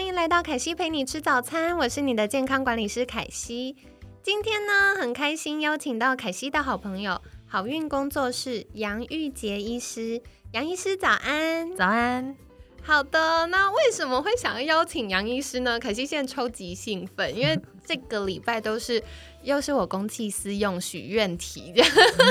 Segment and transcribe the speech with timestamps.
[0.00, 3.76] 欢迎来到凯西陪你吃早餐，我是你的健康管理师凯西。
[4.22, 10.22] 今天呢，很开心邀请到凯西的好朋友好运工作室杨玉洁医师。
[10.52, 12.34] 杨医师早安，早安。
[12.82, 15.78] 好的，那为什么会想要邀请杨医师呢？
[15.78, 19.02] 凯西现在超级兴奋，因为这个礼拜都是。
[19.42, 21.72] 又是我公器私用许愿题，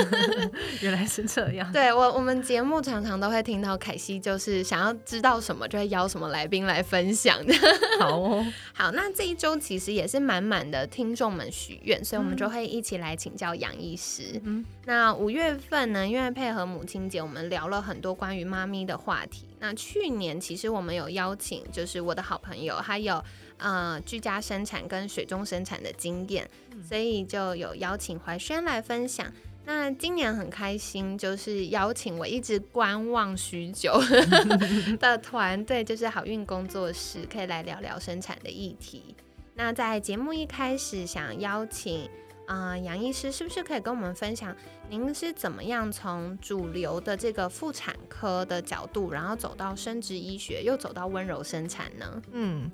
[0.80, 1.72] 原来是这样。
[1.72, 7.52] 对我，我们节目常常都会听到凯西就是想要知道什么，就会邀什么来宾来分享的。
[7.98, 14.40] 好哦， 好，那这一周其实也是满满的听众们许愿，所以我们就会一起来请教杨医师。
[14.44, 19.48] 嗯，那五月份呢，因为配合母亲节，我们聊了很多关于妈咪的话题。
[19.58, 23.20] 那去年其实我们有邀请，就是我的好朋友，还有。
[23.60, 26.48] 呃，居家生产跟水中生产的经验，
[26.82, 29.30] 所以就有邀请怀轩来分享。
[29.66, 34.00] 那今年很开心，就是邀请我一直观望许久
[34.98, 39.14] 的团队，就是好运工作室，可以来聊聊生产的议题。
[39.54, 42.08] 那在节目一开始，想邀请
[42.46, 44.56] 啊杨医师，是不是可以跟我们分享，
[44.88, 52.22] 您是怎么样从主流的这个妇产科的角度，然后走到生殖医学，又走到温柔生产呢？
[52.32, 52.70] 嗯。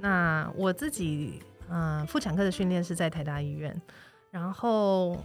[0.00, 3.80] 那我自己，嗯，妇产科的训练是在台大医院，
[4.30, 5.16] 然后，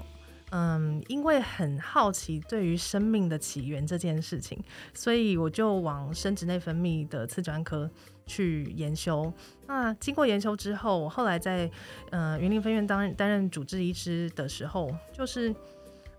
[0.52, 4.58] 嗯，因为很好奇对于生命的起源这件事情，
[4.94, 7.90] 所以我就往生殖内分泌的次专科
[8.26, 9.32] 去研修。
[9.68, 11.70] 那经过研修之后，我后来在，
[12.12, 15.54] 呃，云林分院当担任主治医师的时候，就是，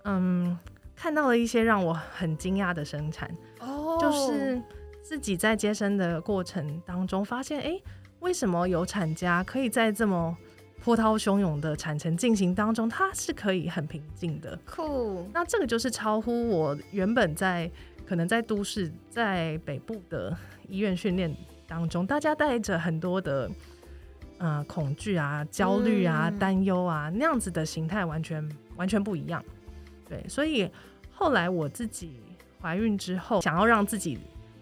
[0.05, 0.59] 嗯，
[0.95, 4.63] 看到了一些让我很惊讶的生产，哦，就是
[5.03, 7.81] 自己在接生的过程当中发现，哎。
[8.21, 10.37] 为什么有产家可以在这么
[10.83, 14.59] 波涛汹涌的产程进行当中，它是可以很平静的？
[14.65, 15.29] 酷。
[15.35, 17.71] 那这个就是超乎我原本在
[18.07, 20.37] 可能在都市、在北部的
[20.69, 21.35] 医院训练
[21.67, 23.51] 当中，大家带着很多的
[24.39, 29.45] 呃恐惧啊、焦虑啊、担忧啊那样子的形态，完全完全不一样。
[30.09, 30.71] 对，所以
[31.11, 32.23] 后来我自己
[32.61, 34.19] 怀孕之后，想要让自己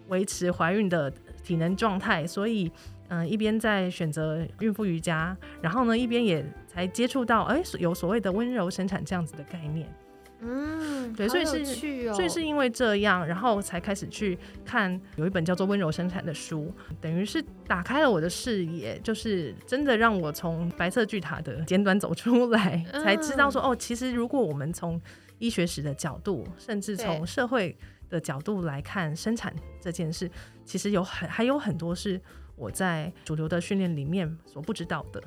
[0.07, 1.11] 维持怀孕的
[1.43, 2.71] 体能状态，所以。
[3.09, 9.91] 嗯，一边在选择孕妇瑜伽，然后呢，一边也才接触到，哎，有所谓的温柔生产这样子的概念。
[10.41, 16.71] 嗯，对，所以是，所以是因为这样，然后才开始去看有一本叫做《温柔生产》的书，
[17.01, 25.01] 等于是打开了我的视野，就是真的让我从白色巨塔的尖端走出来，才知道说，哦，其实如果我们从
[25.39, 27.77] 医学史的角度，甚至从社会
[28.09, 30.31] 的角度来看生产这件事，
[30.63, 32.21] 其实有很还有很多是。
[32.59, 35.23] 我在主流的训练里面所不知道的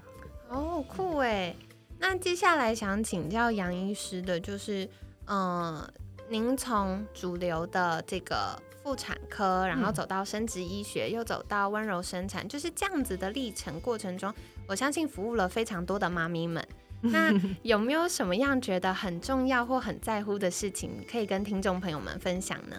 [0.48, 1.56] 哦，酷诶！
[1.98, 4.86] 那接下来想请教杨医师的，就是，
[5.26, 5.82] 嗯，
[6.28, 14.32] 您从主流的这个妇产科，然后走到生殖医学，又走到温柔生产，就是这样子的历程过程中，
[14.68, 16.62] 我相信服务了非常多的妈咪们。
[17.00, 17.32] 那
[17.62, 22.76] 有没有什么样觉得很重要或很在乎的事情，可以跟听众朋友们分享呢？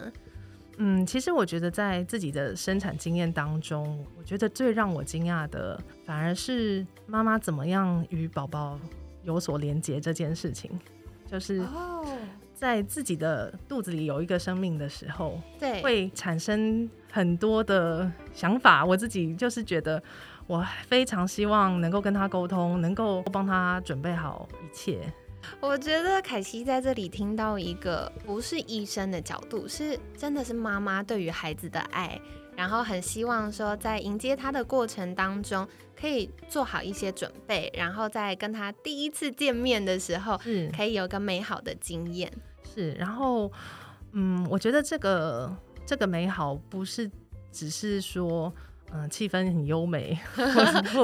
[0.78, 8.80] 嗯，其实我觉得在自己的生产经验当中，我觉得最让我惊讶的，反而是妈妈怎么样与宝宝
[9.24, 10.72] 有所连接这件事情。
[11.26, 11.64] 就是
[12.54, 18.86] 在自己的肚子里有一个生命的时候，对，会产生很多的想法。
[18.86, 20.02] 我自己就是觉得，
[20.48, 25.00] 我非常希望能够跟他沟通，能够帮他准备好一切。
[25.60, 32.20] 我觉得凯西在这里听到一个不是医生的角度，是真的是妈妈对于孩子的爱，
[32.56, 35.68] 然后很希望说在迎接他的过程当中，
[36.00, 42.32] 可以做好一些准备，然后在跟他第一次见面的时候，嗯，可以有个美好的经验。
[42.74, 43.52] 是，然后，
[44.12, 45.56] 嗯，我觉得这个
[45.86, 47.10] 这个美好不是
[47.52, 48.54] 只是说。
[48.96, 50.20] 嗯，气氛很优美，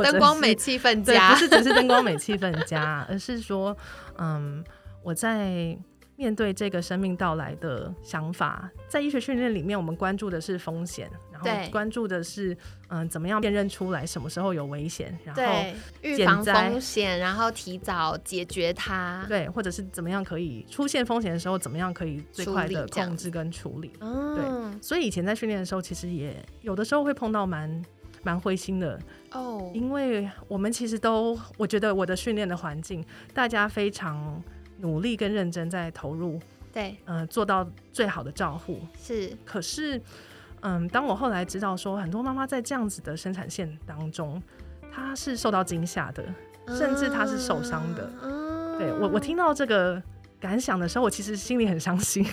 [0.04, 3.76] 灯光美，气氛佳，不是只是灯光美，气氛佳，而是说，
[4.18, 4.64] 嗯，
[5.04, 5.76] 我在
[6.20, 8.70] 面对这个生命到来的想法。
[8.90, 12.56] 在医学训练里面，我们关注的是风险，然后关注的是
[12.90, 15.42] 嗯，怎么样辨认出来什么时候有危险，然后
[16.02, 19.26] 预防风险，然后提早解决它。
[19.30, 23.94] 对，或者是怎么样可以出现风险的时候，怎么样可以最快的控制跟处理。
[24.02, 27.82] 对，所以以前在训练的时候，其实也有的时候会碰到蛮
[28.24, 29.00] 蛮灰心的
[29.32, 34.44] 哦，因为我们其实都，我觉得我的训练的环境，大家非常。
[34.80, 36.40] 努力跟认真在投入，
[36.72, 39.36] 对，嗯，做到最好的照护是。
[39.44, 40.02] 可是，
[40.62, 44.42] 嗯，当我后来知道说，很多妈妈在这样子的生产线当中，
[44.92, 46.24] 她是受到惊吓的，
[46.68, 48.10] 甚至她是受伤的。
[48.78, 50.02] 对我，我听到这个
[50.40, 52.26] 感想的时候，我其实心里很伤心。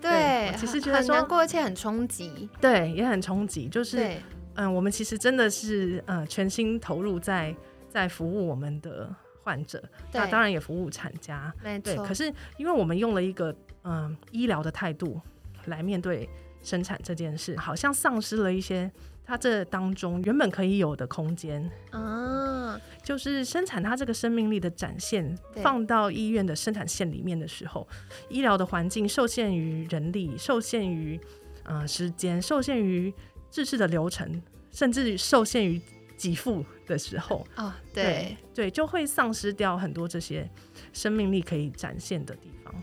[0.00, 2.48] 对，其实觉得说难过，而且很冲击。
[2.60, 3.68] 对，也很冲击。
[3.68, 4.16] 就是，
[4.56, 7.54] 嗯，我们其实真的是，呃，全心投入在
[7.88, 9.08] 在服务我们的。
[9.44, 9.82] 患者，
[10.12, 11.96] 那当然也服务产家，对。
[11.98, 15.20] 可是因为我们用了一个嗯医疗的态度
[15.66, 16.26] 来面对
[16.62, 18.90] 生产这件事，好像丧失了一些
[19.22, 22.80] 它这当中原本可以有的空间啊。
[23.02, 27.86] 就是生产它这个生命力的展现，放到医院的生产线里面的时候，
[28.30, 31.20] 医疗的环境受限于人力，受限于
[31.64, 33.12] 呃时间，受限于
[33.50, 35.78] 制式的流程，甚至受限于。
[36.16, 40.48] 给付的时候啊，对对，就会丧失掉很多这些
[40.92, 42.74] 生命力可以展现的地方。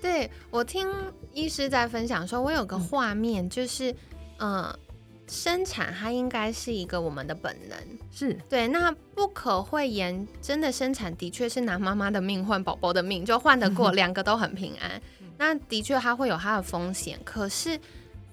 [0.00, 0.88] 对我听
[1.32, 3.94] 医师在分享说，我有个画面，就是
[4.38, 4.72] 嗯，
[5.26, 7.78] 生产它应该是一个我们的本能，
[8.12, 8.68] 是对。
[8.68, 15.00] 那不可讳言，真的生产的确是拿妈妈的命换宝宝的命，就换得过，两个都很平安。
[15.36, 17.78] 那的确它会有它的风险，可是。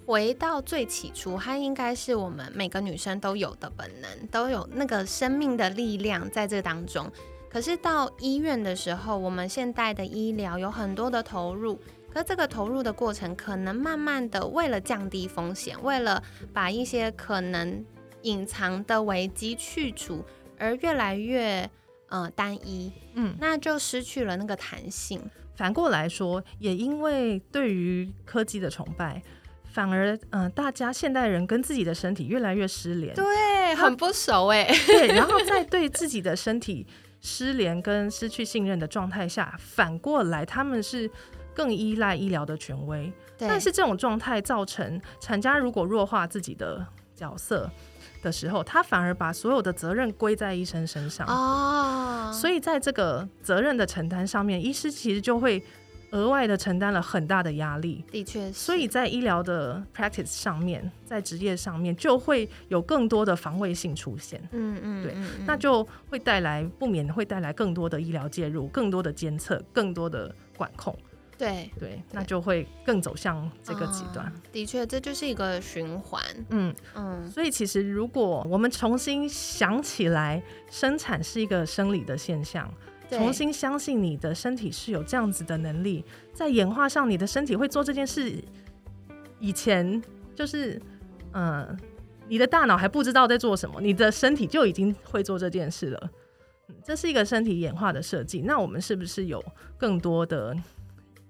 [0.05, 7.09] 回到最起初，它应该是我们每个女生都有的本能，都有那个生命的力量在这当中。
[7.49, 11.79] 可是到医院的时候，我们现代的医疗有很多的投入，
[12.11, 16.21] 可这个投入的过程，可能慢慢的为了降低风险，为了
[16.51, 17.85] 把一些可能
[18.23, 20.25] 隐藏的危机去除，
[20.57, 21.69] 而越来越
[22.09, 25.21] 呃单一，嗯，那就失去了那个弹性。
[25.55, 29.21] 反过来说，也因为对于科技的崇拜。
[29.73, 36.85] 反而，嗯，大家现代人跟自己的身体越来越失联，对，很不熟哎，对，然后 在对自己的身体
[37.21, 41.09] 失联跟失去信任的状态下，反过来他们是
[41.55, 46.85] 更依赖医疗的权威，但是这种状态造成产家如果弱化自己的
[47.15, 47.67] 角色
[48.21, 51.25] 的时候，他反而把所有的责任归在医生身上。
[51.27, 55.63] 哦，所以在这个责任的承担上面，医师其实就会。
[56.13, 64.39] 额外的承担了很大的压力，的确，所以在医疗的 practice 上面，在职业上面就会有更多的防卫性出现。
[64.51, 65.15] 嗯嗯，对，
[65.47, 70.95] 那就会带来不免会带来更多的医疗介入、更多的监测、更多的管控。
[71.35, 74.31] 对对，那就会更走向这个极端。
[74.51, 76.23] 的确，这就是一个循环。
[76.49, 82.71] 嗯嗯，所以其实如果我们重新想起来，生产是一个生理的现象。
[83.09, 86.03] 重新相信你的身体是有这样子的能力，
[86.33, 88.43] 在演化上，你的身体会做这件事。
[89.39, 90.01] 以前
[90.33, 90.81] 就是，
[91.33, 91.77] 嗯，
[92.27, 96.09] 你的大脑还不知道在做什么，你的身体就已经会做这件事了。
[96.83, 98.41] 这是一个身体演化的设计。
[98.41, 99.43] 那我们是不是有
[99.77, 100.55] 更多的，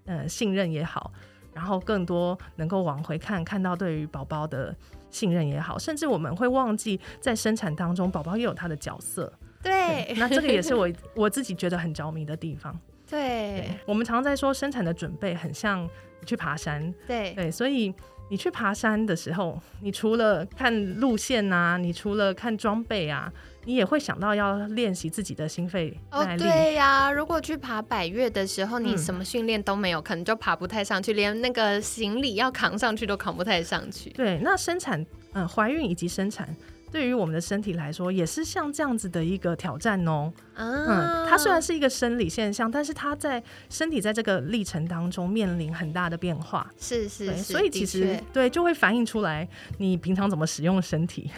[0.06, 1.12] 呃，信任也好，
[1.54, 4.76] 然后更多能够往回看，看到对于宝宝的
[5.10, 9.34] 信任也好，甚至我们会忘记在生产当中，宝宝也有他的角色。
[9.64, 12.78] 对，那这个也是我 我自己觉得很着迷的地方。
[13.10, 15.84] 对，我们常在说生产的准备很像
[16.20, 16.94] 你去爬山。
[17.08, 17.94] 对对，所以
[18.30, 23.32] 你去爬山的时候，你除了看路线啊，你除了看装备啊，
[23.66, 26.44] 你也会想到要练习自己的心肺耐力。
[26.44, 34.10] 对呀，如果去爬百越的时候，你什么训练都没有，可能就爬不太上去，连那个行李要扛上去都扛不太上去。
[34.12, 36.50] 对，那生产，嗯，怀孕以及生产。
[36.94, 40.32] 对于我们的身体来说，也是像这样子的一个挑战哦。
[40.54, 46.72] 嗯，它虽然是一个生理现象，但是它在身体在这个历程当中面临很大的变化。
[46.78, 51.32] 是是，所以其实对就会反映出来你平常怎么使用身体，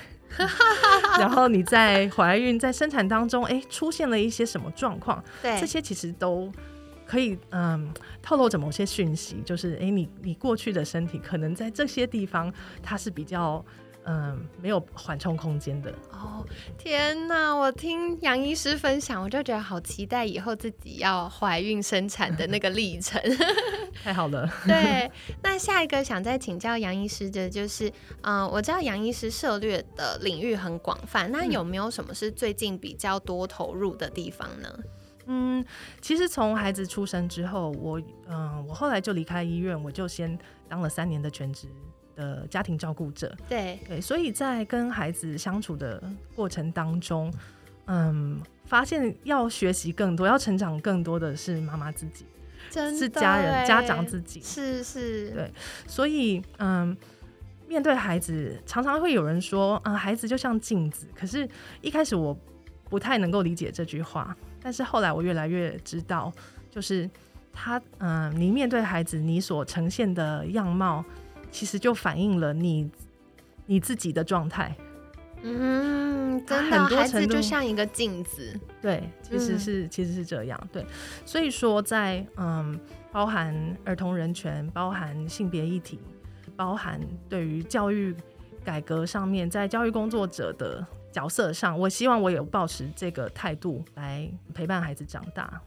[1.18, 5.24] 然后你在怀孕在生产当中，哎，出现了一些什么状况？
[5.42, 6.52] 对，这些其实都
[7.06, 7.90] 可以嗯
[8.22, 13.64] 透露着某些讯息，就是哎，你你过去的身体可能在这些地方它是比较。
[14.08, 16.46] 嗯，没有缓冲空间的哦。
[16.78, 23.20] 天哪，我听杨医师分享，我就觉得好期待以后自己要怀孕生产的那个历程。
[24.04, 24.48] 太好了。
[24.66, 34.70] 对，那下一个想再请教杨医师的就是，嗯，我知道杨医师涉猎的领域很广泛，那有没有什么是最近比较多投入的地方呢？
[35.26, 35.58] 嗯。
[35.58, 35.66] 嗯，
[36.02, 40.38] 其实从孩子出生之后，我嗯，我后来就离开医院，我就先
[40.70, 41.68] 当了三年的全职
[42.16, 43.36] 的家庭照顾者。
[43.48, 46.02] 对对，所以在跟孩子相处的
[46.36, 47.34] 过程当中，
[47.86, 52.26] 嗯，发现要学习更多，要成长更多的是妈妈自己，
[52.72, 55.52] 是家人、家长自己，是是，对，
[55.88, 56.96] 所以嗯。
[57.68, 61.50] 面对孩子，常常会有人说：“啊，孩子就像镜子。”可是，
[61.82, 62.38] 一开始我
[62.92, 64.38] 不太能够理解这句话。
[64.62, 66.32] 但是后来，我越来越知道，
[66.70, 67.10] 就是
[67.52, 71.04] 他，嗯，你面对孩子，你所呈现的样貌，
[71.56, 72.92] 其实就反映了你
[73.66, 74.76] 你自己的状态。
[75.42, 78.60] 嗯，真的，孩子就像一个镜子。
[78.82, 80.70] 对，其实是其实是这样。
[80.70, 80.86] 对，
[81.26, 82.78] 所以说，在嗯，
[83.10, 85.98] 包含儿童人权，包含性别议题。
[86.58, 88.14] 包含对于教育
[88.64, 95.62] 改革上面，在教育工作者的角色上，我希望我有保持这个态度来陪伴孩子长大。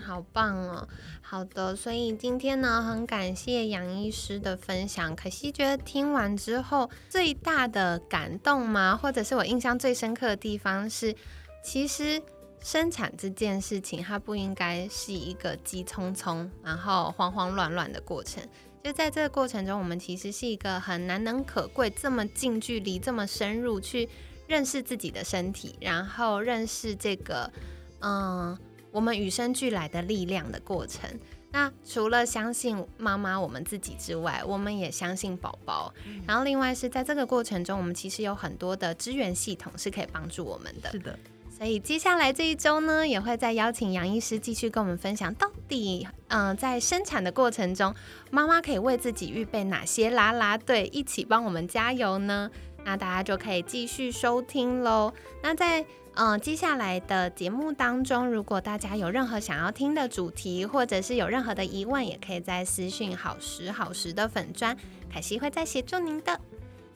[0.00, 0.88] 好棒哦！
[1.20, 5.14] 好的，所以今天呢，很感谢杨医师的分享。
[5.14, 8.96] 可惜觉得听完之后，最大的感动吗？
[8.96, 11.14] 或者是我印象最深刻的地方是，
[11.62, 12.20] 其实
[12.60, 18.42] 生产这件事情，它不应该是一个急匆匆，然后慌慌乱乱的过程。
[18.82, 24.08] 就在这个过程中，我们其实是一个很难能可贵、这么近距离、这么深入去
[24.46, 27.52] 认识自己的身体，然后认识这个
[28.00, 28.58] 嗯，
[28.90, 31.08] 我们与生俱来的力量的过程。
[31.52, 35.92] 那除了相信妈妈、我们自己之外，我们也相信宝宝。
[36.26, 40.90] 然后另外是在这个过程中，我们其实有很多的支援系统是可以帮助我们的。
[40.92, 41.18] 是的。
[41.50, 47.94] 所以接下来这一周呢，也会再邀请杨医师继续跟我们分享，到底嗯，在生产的过程中，
[48.30, 52.50] 妈妈可以为自己预备哪些啦啦队，一起帮我们加油呢？
[52.84, 55.12] 那大家就可以继续收听喽。
[55.42, 55.84] 那在
[56.14, 64.76] 嗯接下来的节目当中，如果大家有任何想要听的主题，或者是有任何的疑问，也可以在私讯好时好时的粉砖，
[65.12, 66.40] 凯西会再协助您的。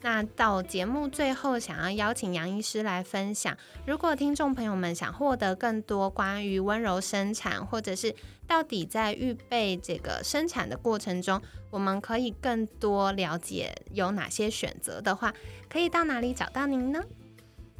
[0.05, 3.57] 那到节目最后，想要邀请杨医师来分享。
[3.87, 8.13] 如果听众朋友们想获得更多关于温柔生产，或者是
[8.45, 15.33] 到底在预备这个生产的过程中，我们可以更多了解有哪些选择的话，
[15.67, 17.01] 可以到哪里找到您呢？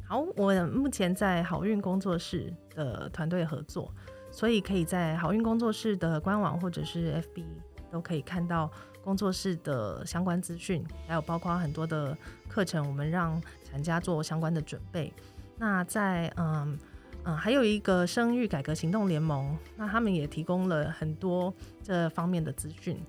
[0.04, 3.94] 好，我目前在好运工作室的团队合作，
[4.32, 7.44] 所以可以在好运工作室的官网或者是 FB
[7.90, 8.70] 都可以看到。
[9.06, 15.12] 工作室的相关资讯，还有包括很多的课程，我们让产家做相关的准备。
[15.56, 16.76] 那在嗯
[17.22, 23.00] 嗯，还有一个生育改革行动联盟，那他们也提供了很多这方面的资讯。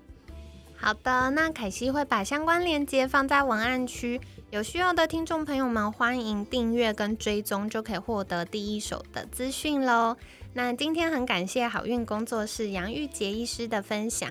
[0.76, 4.20] 好的，那凯西会把相关链接放在文案区，
[4.50, 10.16] 有需要的听众朋友们欢迎订阅跟追踪，就可以获得第一手的资讯喽。
[10.54, 14.30] 那今天很感谢好运工作室杨玉杰医师的分享。